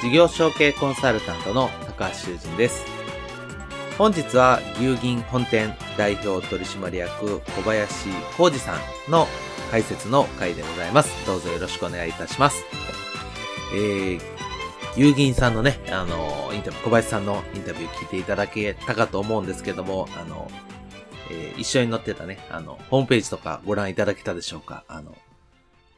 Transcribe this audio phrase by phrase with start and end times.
[0.00, 2.84] 事業承継コンサルタントの高橋修人です。
[3.98, 9.26] 本日は牛銀本店代表取締役小林浩二さんの
[9.72, 11.26] 解説の回でございます。
[11.26, 12.64] どうぞよろしくお願いいたします。
[13.74, 14.20] えー、
[14.96, 20.48] 牛銀さんのね、あの、インタビュー、小林さんのインタビュー聞いていただけたかと思うんですけども、あの、
[21.28, 24.84] えー、一緒に載ってたね、あの、ホームページとかご覧いただけたでしょうか？
[24.86, 25.18] あの、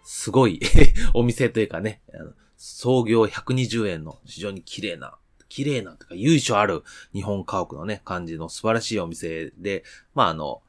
[0.05, 0.59] すごい
[1.13, 5.15] お店というかね、あの創業120円の非常に綺麗な、
[5.49, 9.83] 綺麗なというか由緒ある日本家屋のね、感じの素晴らしいお店で、
[10.15, 10.61] まああの、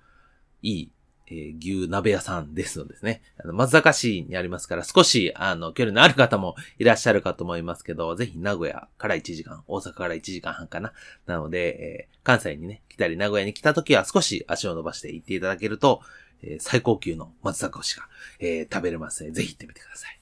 [0.61, 0.91] いい、
[1.27, 3.21] えー、牛鍋屋さんですのですね。
[3.43, 10.93] あの、松坂市にありますから少し、あの、距離のある方もいらっしゃるかと思いますけど、ぜひ名古屋から1時間、大阪から1時間半かな。
[11.25, 15.99] なので、えー、関西にね、来たり名古屋に来た時は少し足を伸ばして行っていただけると、
[16.41, 18.07] えー、最高級の松坂牛が、
[18.39, 20.20] えー、食べれますので、ぜひ行ってみてください。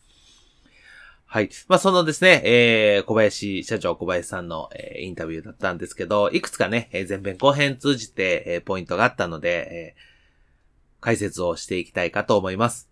[1.31, 1.49] はい。
[1.67, 12.89] まあ、そのですね、えー、小林社長小林さんの、えー、インタビューだったんですけど、いくつかね、えー、前編後編通じて、えー、ポイントがあったので、えー、解説をしていきたいかと思います。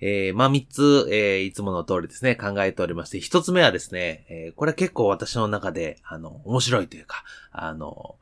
[0.00, 8.16] えー、まあ、三つ、えー、いつもの通りですね、考えておりまして、一つ目はですね、えー、これ結構私の中で、あの、面白いというか、あの、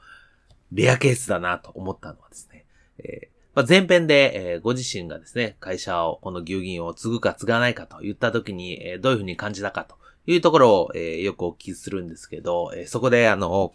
[0.71, 2.67] レアケースだなと思ったのはですね、
[2.99, 9.97] えーまあ、前編で、えー、ご自身がですね、会社を、この牛銀を継ぐか継がないかと言った時に、えー、どういうふうに感じたかと
[10.29, 13.73] いうところを、えー、よくお聞きするんですけど、えそこで、あの、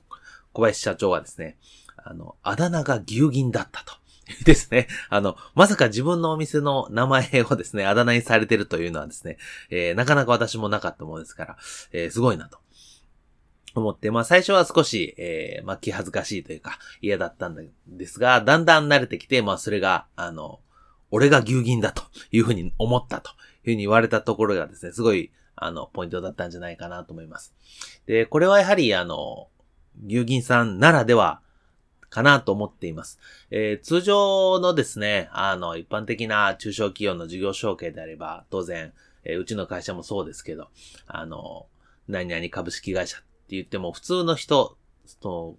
[0.54, 1.58] 小林社長はですね、
[1.98, 3.96] あの、あだ名が牛銀だったと。
[4.46, 4.88] ですね。
[5.10, 9.38] あの、まさか自分のお店の名前をですね、あだ名にされてるというのはですね、
[9.70, 11.58] えなかなか私もなかったものですから、
[11.92, 12.63] えすごいなと。
[13.80, 17.56] 思って、まあ最初は少し、えー、まあ気恥ずかしいというか嫌だったん
[17.88, 20.60] ですが、だんだん慣れてきて、まあそれが、あの、
[21.12, 27.54] 俺が牛銀だというふうに思ったというふうに言われたところがですね、すごい、あの、ポイントだったんじゃないかなと思います。
[28.08, 29.48] で、これはやはり、あの、
[30.08, 31.42] 牛銀さんならでは、
[32.14, 33.20] かなと思っています。
[33.50, 40.68] えー、通常のですね、あの、一般的な中小企業の事業承継であれば、当然、えー、うちの会社もそうですけど、
[41.08, 41.66] あの、
[42.08, 45.56] 何々株式会社って言っても、普通の人、その、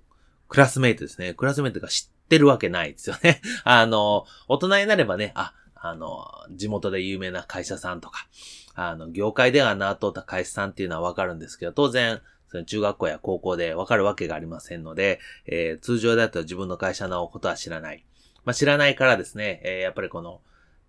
[0.49, 1.35] クラスメイトですね。
[1.35, 3.41] クラスメイトが知ってるわけないですよね。
[3.65, 8.27] あの、大人になればね、あ、あの、地元で有名な会社さんとか、
[8.75, 18.05] あの、業界では名通った会社さんっていうのはわかるんですけど、当然、その中学校や高校でわかるわけがありませんので、えー、通常だと自分の会社のことは知らない。
[18.45, 20.41] まあ、知らないからですね、えー、やっぱりこの、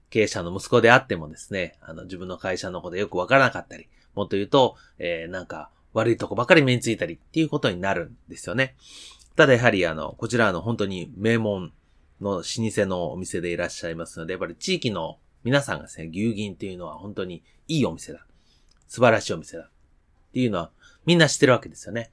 [0.09, 8.75] 経営者の息子であってもですね、あの、自分の会社のことよくわからなかったり、もっと言うと、えー、なんか、悪いとこばかり目についたりっていうことになるんですよね。
[9.37, 11.71] ただやはりあの、こちらの本当に名門
[12.19, 18.25] の老舗のお店でいらっしゃいますので、やっぱり地域の皆さんがですね、牛銀っていうのは本当にいいお店だ。
[18.87, 19.63] 素晴らしいお店だ。
[19.63, 19.69] っ
[20.33, 20.71] ていうのは
[21.05, 22.11] みんな知ってるわけですよね。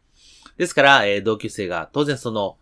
[0.56, 2.56] ですから、えー、同級生が当然その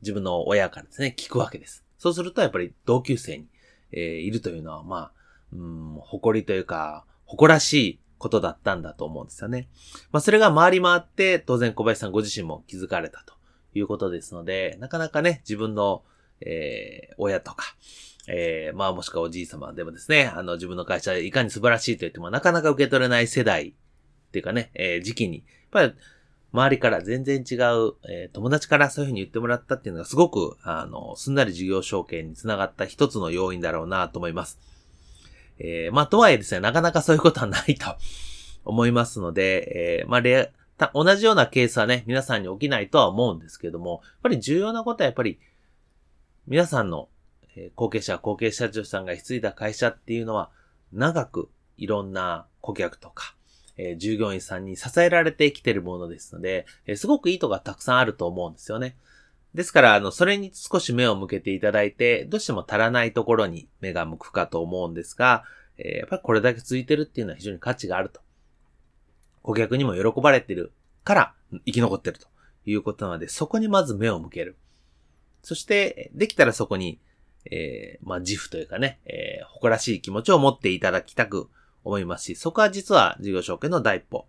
[0.00, 1.84] 自分の親からですね、聞くわけです。
[1.98, 3.46] そうするとやっぱり同級生に、
[3.90, 5.12] えー、いるというのは、まあ、
[5.52, 9.68] うん、誇りというか、誇らしいことだったんだと思うんですよね。
[10.12, 13.34] まあ、それが回り回って、当然小林さんご自身も気づかれたと
[13.74, 16.04] いうことですので、なかなかね、自分の、
[16.40, 17.64] えー、親とか、
[18.28, 23.72] えー、まあもしくはおじい様でもですね、あの自分の会社いかに素晴らしいと言ってもなかなか受け取れない世代っ
[24.30, 25.94] ていうかね、えー、時期に、やっぱり
[26.52, 34.60] 周りから全然違う、えー、友達からそういうふうに言ってもらったっていうのがすごく、あの、すんなり事業承継につながった一つの要因だろうなと思います。
[35.58, 37.96] えー、まあ、とはいえですね、なかなかそういうことはないと
[38.64, 45.38] 思いますので、えー、まあ、レア、同じようなケースはね、皆さんに起きないとは思うんですけども、やっぱり重要なことはやっぱり、
[46.46, 47.08] 皆さんの、
[47.54, 50.50] え、後継者、後継者長さんが引き継いだ会社っていうのは、
[50.92, 53.36] 長くいろんな顧客とか、
[53.76, 58.96] えー、従業員さんに支えられてきてるものですので、えー、すごくいいとこがたくさんあると思うんですよね。
[59.54, 65.44] ですから、あの、それに少し目を向けていただいて、どうしても足らないところに目が向くかと思うんですが、
[65.76, 68.20] えー、やっぱりこれだけ続いてるっていうのは非常に価値があると。
[69.42, 70.72] 顧客にも喜ばれてる
[71.04, 71.34] から
[71.66, 72.28] 生き残ってると
[72.64, 74.56] いうことなので、そこにまず目を向ける。
[75.42, 77.00] そして、できたらそこに、
[77.50, 81.50] えー、まあ、自負というかね、えー、誇らしい気持ちを持っていただきたく
[81.84, 84.26] 思いますし、そこは実は事業承継の第一歩、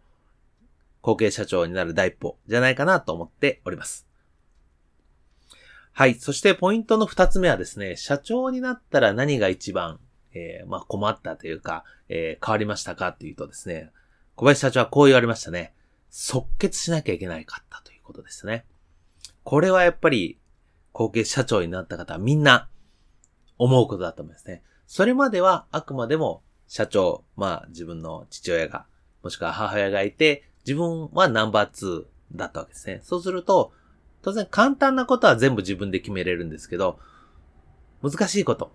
[1.02, 4.08] 後継社長になる第一歩じゃないかなと思っております。
[5.96, 6.16] はい。
[6.16, 10.00] そしてポイントの二つ目はですね、社長になったら何が一番、
[10.34, 13.92] えー、まあ、困ったというか、えー、変わりましたかっていうとですね、
[14.36, 15.74] 小林社長はこう言われましたね。
[16.10, 18.66] 即決しなきゃいけないかったということですね。
[19.44, 20.40] これはやっぱり、
[20.94, 22.70] 後継社長になった方はみんな
[23.60, 24.64] 思うことだと思いますね。
[24.88, 28.88] それまではあくまでも社長、まあ自分の父親が、
[29.22, 32.06] もしくは母親がいて、自分はナンバー2
[32.36, 33.02] だったわけですね。
[33.04, 33.72] そうすると、
[34.24, 36.98] 当然簡単なことは全部自分で決めれるんですけど、
[38.02, 38.72] 難しいこと、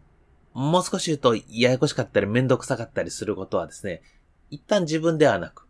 [0.52, 4.02] もう少し言うとややこしかったりめんどくさかったりすることはですね、
[4.50, 5.66] 一旦自分ではなく、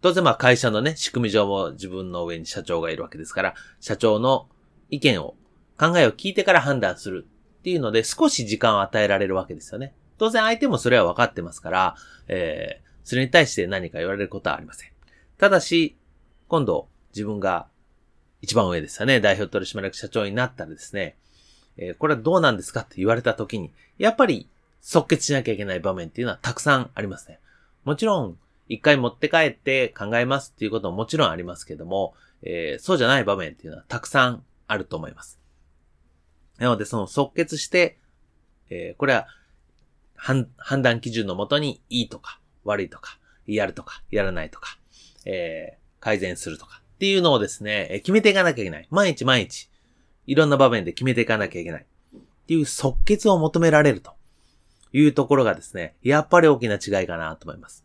[0.00, 4.48] 当然まあ会社のね、仕組み上も自分の上に社長がいるわけですから、社長の
[4.90, 5.36] 意見を、
[5.78, 7.26] 考えを聞いてから判断する
[7.58, 9.94] っていうので少し時間を与えられるわけですよね。
[10.18, 11.96] 当然相手もそれは分かってますから、
[12.28, 14.90] えー、それに対して何か言われることはありません。
[15.38, 15.96] ただし、
[16.46, 17.66] 今度自分が
[18.44, 21.16] 一番上ですよね、代表取締役社長になったらですね、
[21.78, 24.48] えー、これはどうなんですかって言われた時に、やっぱり
[24.82, 27.40] 即決しなきゃいけない場面っていうのはたくさんありますね。
[27.84, 28.38] もちろん、
[28.68, 35.40] 一回持って帰って考えますっていうことももちろんありますけども、えー、そうじゃない場面っていうのはたくさんあると思います。
[36.58, 37.98] なので、その即決して、
[38.68, 39.26] えー、これは
[40.16, 40.48] 判
[40.82, 44.78] 断基準のもとにいいとか悪いとか、やるとか、やらないとか、
[45.24, 48.86] えー、改善するとかっていうのをですね、決めていかなきゃいけない。
[48.90, 49.68] 毎日毎日、
[50.26, 51.84] いろんな場面で決めていかなきゃいけない。
[52.14, 54.12] っていう即決を求められると
[54.92, 57.84] いうところがですね、やっぱり大きな違いかなと思います。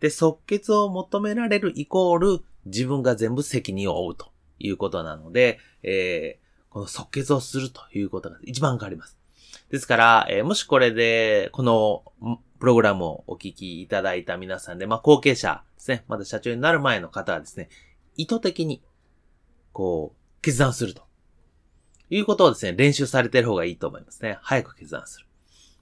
[0.00, 9.16] で、即決を求められるイコール自分が全部責任を負うということなので、えー、この即決をするということが一番変わります。
[9.70, 12.02] ですから、えー、もしこれで、この
[12.58, 17.68] プログラムをお聞きいただいた皆さんで、まあ、後継者ですね、まだ社長になる前の方はですね、
[18.16, 18.82] 意図的に、
[19.72, 21.10] こう、決断すると。
[22.10, 24.38] いうことをですね、練習されてる方がいいと思いますね。
[24.42, 25.26] 早く決断する。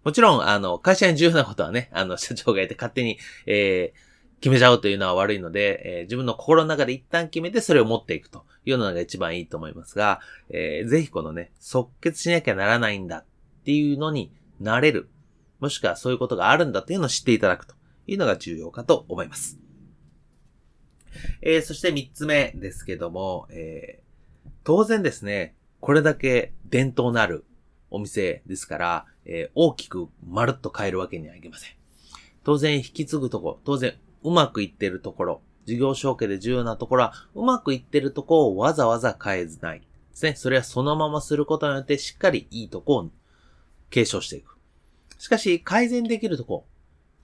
[0.04, 10.20] もちろん、あの、会社に重要なことはね、あの、 社長がいて勝手に、えー、決めちゃうというのは悪いので、えー、自分の心の中で一旦決めてそれを持っていくというのが一番いいと思いますが、
[10.50, 13.24] えー、ぜひこのね、即決しなきゃならないんだっ
[13.64, 15.08] ていうのになれる。
[15.60, 17.74] もしくはそういうことがあるんだっていうのを知っていただくと
[18.06, 19.58] いうのが重要かと思います。
[21.42, 27.44] えー、そして三つ目ですけども、えー、当然ですね、これだけ伝統のある
[27.90, 31.70] お店ですから、えー、大きくまるっと変えるわけにはいきません。
[32.44, 39.80] 当然引き継ぐとこ、当然うまくいってるところ、事業承継で重要なところは、うまくいってるとこをわざわざ変えずない。
[39.80, 40.34] ですね。
[40.34, 43.10] それはそのまますることによってしっかりいいとこを
[43.90, 44.56] 継承していく。
[45.18, 46.66] しかし、改善できるとこ、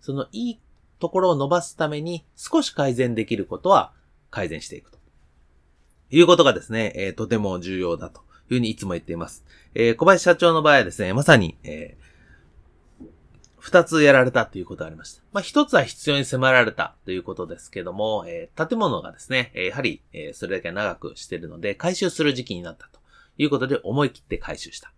[0.00, 0.60] そのいい
[0.98, 3.92] ところを伸ばすために少し改善できることは
[4.30, 4.98] 改善していくと。
[6.10, 9.44] いうことがですね、えー、とても重要だというふうにいつも言っています。
[9.74, 13.06] えー、小林社長の場合はですね、まさに、えー、
[13.58, 15.22] 二つやられたということがありました。
[15.32, 23.00] まあ、一つは必要に迫られたということですけども、えー、建物がですね、やはり、え、それだけ長くしてるので、回収する時期になったと
[23.38, 24.92] いうことで思い切って回収した。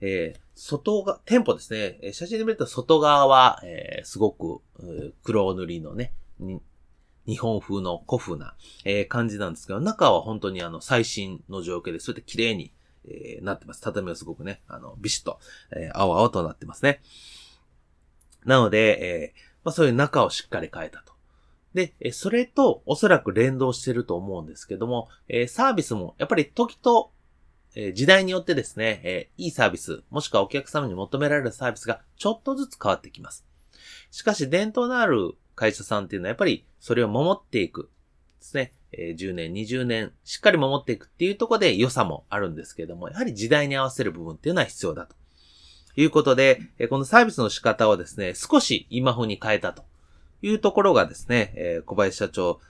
[0.00, 2.12] えー、外が、店舗ですね。
[2.12, 4.60] 写真で見ると外側は、えー、すごく、
[5.24, 6.12] 黒塗りのね、
[7.26, 8.54] 日本風の古風な、
[8.84, 12.72] えー、感じなんですけど、中は本当にあの最新の状況で、そうやって綺麗に、
[13.06, 13.80] えー、なってます。
[13.80, 15.38] 畳はすごくね、あの、ビシッと、
[15.74, 17.00] えー、青々となってますね。
[18.44, 21.12] なので、えー、まあそういう中をしっかり変えたと。
[21.74, 27.12] で、それとおそらく連動してると思うんですけども、えー、サービスもやっぱり時と
[27.74, 33.46] え時代によってですね、えいいサービス、もしくはお客様に求められるサービスがちょっとずつ変わってきます。
[34.10, 37.90] しかし、伝統のある会社さんっていうのはやっぱりそれを守っていく。
[38.40, 38.72] ですね。
[38.92, 45.16] え10年、20年、しっかり守っていくっていうところで良さもあるんですけども、やはり時代に合わせる部分っていうのは必要だと。
[45.96, 49.84] いうことで、えこのサービスの仕方をですね、少し今風に変えたと
[50.42, 52.60] いうところがですね、え小林社長、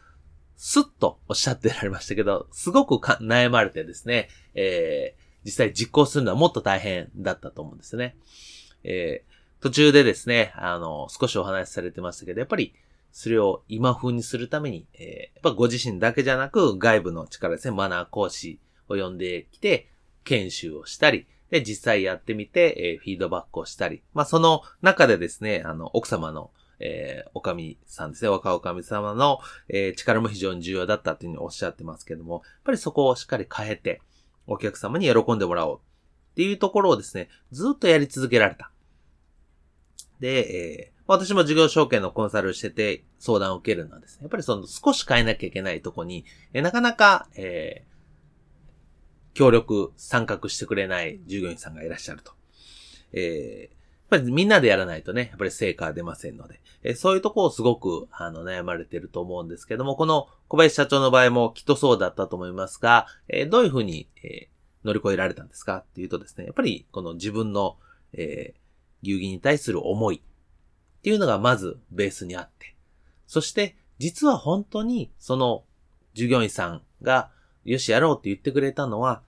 [0.56, 8.16] スッとおっしゃってられましたけど、すごく悩まれてですね、えー、実際実行するのはもっと大変だったと思うんですね。
[8.84, 12.74] えー、途中でですね、あの、少しお話しされてましたけど、やっぱり、
[13.12, 19.88] それを今風にするために、えー、やっぱご自身だけじゃなく、外部の力ですね、マナー講師を呼んできて、
[20.24, 26.50] 研修をしたり、で、実際やってみて、えー、フィードバックをしたり、まあ、その中でですね、あの、奥様の、
[26.82, 34.02] えー、おかみさんですね、若おかみ様の、えー、力も非常に重要だったっていうふうにおっしゃってますけども、やっぱりそこをしっかり変えて、
[34.48, 38.72] お客様に喜んでもらおうっていうところをですね、ずっとやり続けられた。
[40.18, 52.32] で、えー、私も事業承継のコンサルしてて相談を受けるのはですね、やっぱりその少し変えなきゃいけないとこに、え、なかなか、えー、協力、参画してくれない従業員さんがいらっしゃると。
[53.12, 53.81] えー、
[54.12, 64.48] やっぱりみんなでやらないとね、やっぱり成果は出ませんので、え、そういうとこをすごく、あの、悩まれてると思うんですけども、この小林社長の場合もきっとそうだったと思いますが、え、どういうふうに、え、
[64.84, 65.76] 乗り越えられたんですか？
[65.76, 67.76] っていうとですね、やっぱりこの自分の、
[68.12, 72.74] えー、牛儀に対する思いっていうのがまずベースにあって、
[73.28, 75.62] そして実は本当にその
[76.14, 77.30] 従業員さんが
[77.64, 79.22] よしやろうって言ってくれたのは、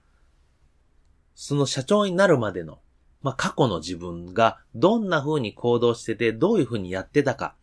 [1.35, 2.79] その社長になるまでの、
[3.25, 7.55] まあ、過去の自分がどんな風に行動してて、どういう風にやってたか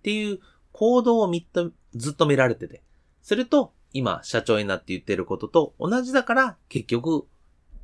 [0.00, 0.40] っていう
[0.72, 2.82] 行動をみっと、ずっと見られてて、
[3.22, 7.26] それと今社長になって言ってることと同じだから結局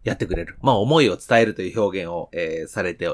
[0.04, 0.58] やってくれる。
[0.60, 3.08] まあ思いを伝えるという表現を、えー、されて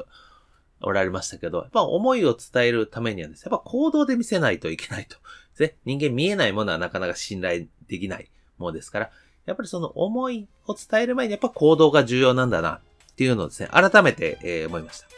[0.81, 5.17] おられましたけど、やっぱ思いを伝えるためにはですね、やっぱ行動で見せないといけないと。
[5.57, 9.11] で人間見えないものはなかなか信頼できないものですから、
[9.47, 12.81] やっぱりその思いを伝える前にやっぱ行動が重要なんだな
[13.19, 15.09] っていうのをですね、改めて、えー、思いました。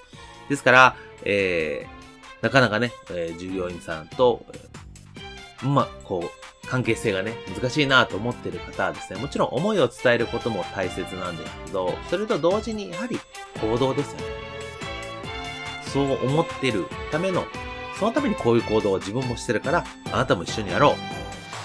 [0.48, 13.20] ですから、えー、なかなかね、えー、従業員さんと、えー、ま、こう、関係性がね、難しいなと思ってる方はですね、もちろん思いを伝えることも大切なんですけど、それと同時にやはり
[13.60, 14.24] 行動ですよね。
[15.92, 17.44] そう思ってるための、
[17.98, 20.94] そのためにこういう行動を自分もしてるから、あなたも一緒にやろう。
[20.94, 20.96] っ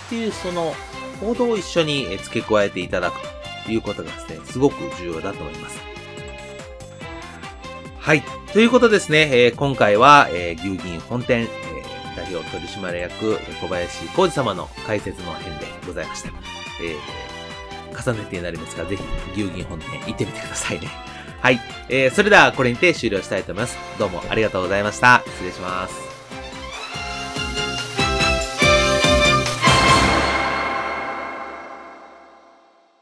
[0.10, 0.76] ていう、その
[1.22, 3.22] 行動を一緒に付け加えていただく
[3.66, 5.95] ということがですね、すごく重要だと思います。
[8.06, 8.22] はい。
[8.54, 16.30] ということですね、えー、今回は、えー、牛銀本店、えー、代表取締役小林浩二様の解説の編でございました。
[16.30, 20.88] えー、重ねてになりますが、ぜひ牛銀本店行ってみてくださいね。
[21.42, 21.60] はい。
[21.90, 23.76] えー、それではこれにて終了したいと思います。
[23.98, 25.24] どうもありがとうございました。
[25.26, 26.15] 失礼します。